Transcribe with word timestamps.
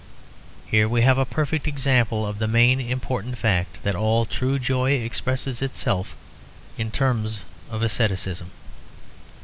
Here 0.65 0.89
we 0.89 1.01
have 1.03 1.19
a 1.19 1.27
perfect 1.29 1.67
example 1.67 2.25
of 2.25 2.39
the 2.39 2.47
main 2.47 2.81
important 2.81 3.37
fact, 3.37 3.83
that 3.83 3.95
all 3.95 4.25
true 4.25 4.57
joy 4.57 4.93
expresses 4.93 5.61
itself 5.61 6.15
in 6.75 6.89
terms 6.89 7.41
of 7.69 7.83
asceticism. 7.83 8.49